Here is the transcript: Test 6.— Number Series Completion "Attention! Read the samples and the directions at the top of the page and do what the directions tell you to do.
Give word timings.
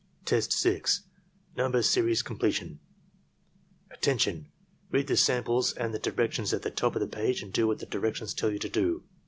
Test 0.25 0.51
6.— 0.51 1.01
Number 1.57 1.83
Series 1.83 2.23
Completion 2.23 2.79
"Attention! 3.91 4.47
Read 4.89 5.05
the 5.05 5.15
samples 5.15 5.73
and 5.73 5.93
the 5.93 5.99
directions 5.99 6.53
at 6.55 6.63
the 6.63 6.71
top 6.71 6.95
of 6.95 7.01
the 7.01 7.07
page 7.07 7.43
and 7.43 7.53
do 7.53 7.67
what 7.67 7.77
the 7.77 7.85
directions 7.85 8.33
tell 8.33 8.49
you 8.49 8.57
to 8.57 8.67
do. 8.69 9.03